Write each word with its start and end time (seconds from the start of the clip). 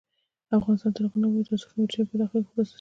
افغانستان 0.59 0.91
تر 0.95 1.03
هغو 1.05 1.17
نه 1.21 1.27
ابادیږي، 1.27 1.47
ترڅو 1.49 1.65
قیمتي 1.71 1.93
ډبرې 1.97 2.09
په 2.11 2.17
داخل 2.21 2.39
کې 2.41 2.51
پروسس 2.53 2.67
نشي. 2.67 2.69